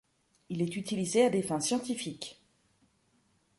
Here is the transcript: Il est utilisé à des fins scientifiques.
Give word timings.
Il 0.49 0.63
est 0.63 0.75
utilisé 0.77 1.25
à 1.25 1.29
des 1.29 1.43
fins 1.43 1.59
scientifiques. 1.59 2.41